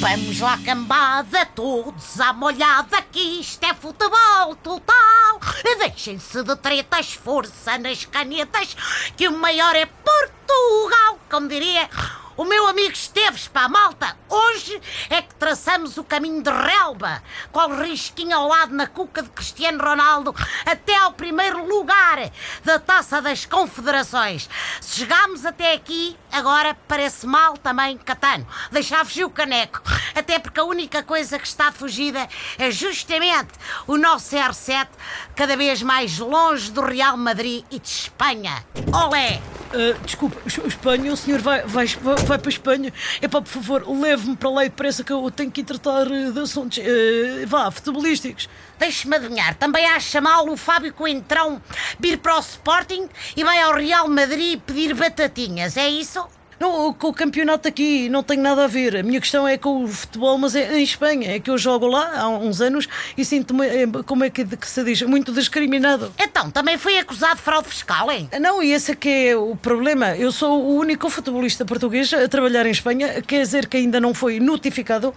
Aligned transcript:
Vamos 0.00 0.38
lá, 0.38 0.58
cambada, 0.64 1.46
todos 1.46 2.20
à 2.20 2.32
molhada, 2.32 3.02
que 3.10 3.40
isto 3.40 3.64
é 3.64 3.74
futebol 3.74 4.54
total. 4.62 5.40
Deixem-se 5.78 6.42
de 6.42 6.56
tretas, 6.56 7.14
força 7.14 7.78
nas 7.78 8.04
canetas, 8.04 8.76
que 9.16 9.26
o 9.28 9.32
maior 9.32 9.74
é 9.74 9.86
Portugal, 9.86 11.18
como 11.30 11.48
diria 11.48 11.88
o 12.36 12.44
meu 12.44 12.66
amigo 12.66 12.92
Esteves, 12.92 13.50
a 13.54 13.68
malta, 13.68 14.16
hoje 14.28 14.80
é 15.08 15.22
que 15.22 15.34
traçamos 15.36 15.96
o 15.96 16.04
caminho 16.04 16.42
de 16.42 16.50
relva, 16.50 17.22
qual 17.52 17.70
risquinho 17.70 18.36
ao 18.36 18.48
lado 18.48 18.74
na 18.74 18.86
cuca 18.86 19.22
de 19.22 19.30
Cristiano 19.30 19.82
Ronaldo, 19.82 20.34
até 20.66 20.96
ao 20.96 21.12
primeiro 21.12 21.66
lugar 21.66 22.30
da 22.64 22.78
Taça 22.78 23.22
das 23.22 23.46
Confederações. 23.46 24.48
Se 24.80 25.00
chegámos 25.00 25.46
até 25.46 25.74
aqui, 25.74 26.16
agora 26.32 26.76
parece 26.88 27.26
mal 27.26 27.56
também 27.56 27.96
Catano. 27.98 28.46
Deixar 28.70 29.04
fugir 29.04 29.24
o 29.24 29.30
caneco, 29.30 29.80
até 30.14 30.38
porque 30.38 30.60
a 30.60 30.64
única 30.64 31.02
coisa 31.02 31.38
que 31.38 31.46
está 31.46 31.70
fugida 31.70 32.28
é 32.58 32.70
justamente 32.70 33.52
o 33.86 33.96
nosso 33.96 34.36
R7, 34.36 34.88
cada 35.36 35.56
vez 35.56 35.82
mais 35.82 36.18
longe 36.18 36.70
do 36.70 36.80
Real 36.80 37.16
Madrid 37.16 37.64
e 37.70 37.78
de 37.78 37.88
Espanha. 37.88 38.64
Olé! 38.92 39.40
Uh, 39.74 39.98
desculpa, 40.04 40.36
Espanha, 40.46 41.12
o 41.12 41.16
senhor 41.16 41.40
vai, 41.40 41.62
vai, 41.62 41.84
vai 41.86 42.38
para 42.38 42.48
a 42.48 42.48
Espanha. 42.48 42.92
É 43.20 43.26
pá, 43.26 43.42
por 43.42 43.48
favor, 43.48 43.84
leve-me 43.88 44.36
para 44.36 44.48
lá 44.48 44.64
e 44.64 44.68
depressa 44.68 45.02
que 45.02 45.12
eu 45.12 45.28
tenho 45.32 45.50
que 45.50 45.64
tratar 45.64 46.06
eh, 46.06 46.30
de 46.30 46.38
assuntos, 46.38 46.78
uh, 46.78 47.46
vá, 47.46 47.68
futebolísticos. 47.72 48.48
Deixe-me 48.78 49.16
adivinhar, 49.16 49.56
também 49.56 49.84
há 49.84 49.98
chamá-lo 49.98 50.52
o 50.52 50.56
Fábio 50.56 50.92
Coentrão 50.92 51.60
vir 51.98 52.18
para 52.18 52.36
o 52.36 52.40
Sporting 52.40 53.08
e 53.36 53.42
vai 53.42 53.60
ao 53.60 53.74
Real 53.74 54.08
Madrid 54.08 54.60
pedir 54.64 54.94
batatinhas, 54.94 55.76
é 55.76 55.88
isso? 55.88 56.24
Não, 56.58 56.92
com 56.92 57.08
o 57.08 57.12
campeonato 57.12 57.68
aqui 57.68 58.08
não 58.08 58.22
tem 58.22 58.38
nada 58.38 58.64
a 58.64 58.66
ver. 58.66 58.96
A 58.96 59.02
minha 59.02 59.20
questão 59.20 59.46
é 59.46 59.58
com 59.58 59.84
o 59.84 59.88
futebol, 59.88 60.38
mas 60.38 60.54
é 60.54 60.78
em 60.78 60.82
Espanha. 60.82 61.36
É 61.36 61.40
que 61.40 61.50
eu 61.50 61.58
jogo 61.58 61.86
lá 61.86 62.20
há 62.20 62.28
uns 62.28 62.60
anos 62.60 62.88
e 63.16 63.24
sinto-me, 63.24 63.66
é, 63.66 63.86
como 64.06 64.24
é 64.24 64.30
que, 64.30 64.44
que, 64.44 64.68
se 64.68 64.82
diz, 64.84 65.02
muito 65.02 65.32
discriminado. 65.32 66.12
Então, 66.44 66.50
também 66.50 66.76
foi 66.76 66.98
acusado 66.98 67.36
de 67.36 67.42
fraude 67.42 67.68
fiscal, 67.68 68.10
hein? 68.10 68.28
Não, 68.40 68.62
e 68.62 68.72
esse 68.72 68.92
é 68.92 68.94
que 68.94 69.28
é 69.28 69.36
o 69.36 69.56
problema. 69.56 70.14
Eu 70.16 70.30
sou 70.30 70.62
o 70.62 70.76
único 70.76 71.08
futebolista 71.08 71.64
português 71.64 72.12
a 72.12 72.28
trabalhar 72.28 72.66
em 72.66 72.70
Espanha, 72.70 73.22
quer 73.22 73.40
dizer 73.40 73.66
que 73.66 73.78
ainda 73.78 73.98
não 74.00 74.12
foi 74.12 74.38
notificado 74.40 75.14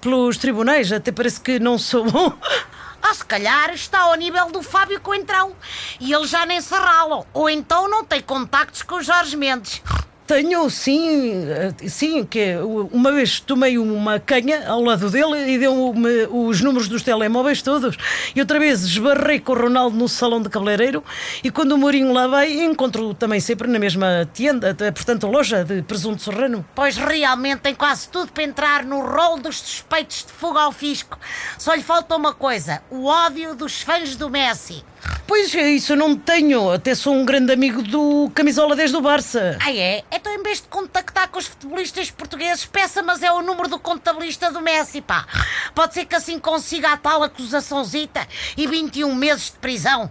pelos 0.00 0.36
tribunais. 0.36 0.90
Até 0.90 1.12
parece 1.12 1.40
que 1.40 1.60
não 1.60 1.78
sou 1.78 2.10
bom. 2.10 2.32
Ah, 3.00 3.12
se 3.12 3.24
calhar 3.24 3.70
está 3.74 4.00
ao 4.00 4.14
nível 4.14 4.50
do 4.50 4.62
Fábio 4.62 4.98
Coentrão 5.00 5.54
e 6.00 6.12
ele 6.12 6.26
já 6.26 6.46
nem 6.46 6.60
se 6.60 6.74
rala. 6.74 7.26
Ou 7.34 7.50
então 7.50 7.88
não 7.88 8.02
tem 8.02 8.22
contactos 8.22 8.82
com 8.82 8.96
o 8.96 9.02
Jorge 9.02 9.36
Mendes. 9.36 9.82
Tenho, 10.26 10.70
sim, 10.70 11.46
eh, 11.50 11.86
sim, 11.86 12.24
que 12.24 12.56
uma 12.90 13.12
vez 13.12 13.40
tomei 13.40 13.76
uma 13.76 14.18
canha 14.18 14.66
ao 14.66 14.80
lado 14.80 15.10
dele 15.10 15.52
e 15.52 15.58
deu-me 15.58 16.26
os 16.30 16.62
números 16.62 16.88
dos 16.88 17.02
telemóveis 17.02 17.60
todos. 17.60 17.98
E 18.34 18.40
outra 18.40 18.58
vez 18.58 18.84
esbarrei 18.84 19.38
com 19.38 19.52
o 19.52 19.54
Ronaldo 19.54 19.94
no 19.94 20.08
salão 20.08 20.40
de 20.40 20.48
cabeleireiro 20.48 21.04
e 21.42 21.50
quando 21.50 21.72
o 21.72 21.78
Mourinho 21.78 22.10
lá 22.10 22.26
vai, 22.26 22.52
encontro 22.62 23.12
também 23.12 23.38
sempre 23.38 23.68
na 23.68 23.78
mesma 23.78 24.26
tienda, 24.32 24.74
eh, 24.80 24.90
portanto, 24.90 25.26
loja 25.26 25.62
de 25.62 25.82
presunto 25.82 26.22
serrano. 26.22 26.64
Pois 26.74 26.96
realmente 26.96 27.60
tem 27.60 27.74
quase 27.74 28.08
tudo 28.08 28.32
para 28.32 28.44
entrar 28.44 28.82
no 28.82 29.00
rol 29.00 29.38
dos 29.38 29.60
suspeitos 29.60 30.24
de 30.24 30.32
fuga 30.32 30.60
ao 30.60 30.72
fisco. 30.72 31.18
Só 31.58 31.74
lhe 31.74 31.82
falta 31.82 32.16
uma 32.16 32.32
coisa: 32.32 32.82
o 32.90 33.04
ódio 33.04 33.54
dos 33.54 33.82
fãs 33.82 34.16
do 34.16 34.30
Messi. 34.30 34.82
Pois 35.26 35.54
é, 35.54 35.70
isso 35.70 35.92
eu 35.92 35.96
não 35.96 36.14
tenho. 36.14 36.70
Até 36.70 36.94
sou 36.94 37.14
um 37.14 37.24
grande 37.24 37.52
amigo 37.52 37.82
do 37.82 38.30
Camisola 38.34 38.76
10 38.76 38.92
do 38.92 39.00
Barça. 39.00 39.58
Ah, 39.60 39.72
é? 39.72 40.04
Então, 40.12 40.32
em 40.32 40.42
vez 40.42 40.60
de 40.60 40.68
contactar 40.68 41.28
com 41.28 41.38
os 41.38 41.46
futebolistas 41.46 42.10
portugueses, 42.10 42.66
peça, 42.66 43.02
mas 43.02 43.22
é 43.22 43.32
o 43.32 43.42
número 43.42 43.68
do 43.68 43.78
contabilista 43.78 44.52
do 44.52 44.60
Messi, 44.60 45.00
pá. 45.00 45.26
Pode 45.74 45.94
ser 45.94 46.04
que 46.04 46.14
assim 46.14 46.38
consiga 46.38 46.92
a 46.92 46.96
tal 46.96 47.22
acusaçãozita 47.22 48.26
e 48.56 48.66
21 48.66 49.14
meses 49.14 49.46
de 49.46 49.58
prisão. 49.58 50.10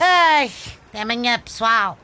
Ai, 0.00 0.50
até 0.90 1.02
amanhã, 1.02 1.38
pessoal. 1.38 1.98